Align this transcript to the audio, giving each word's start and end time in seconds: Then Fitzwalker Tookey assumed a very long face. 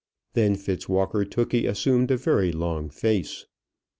Then 0.33 0.55
Fitzwalker 0.55 1.25
Tookey 1.25 1.67
assumed 1.67 2.09
a 2.09 2.17
very 2.17 2.51
long 2.51 2.89
face. 2.89 3.45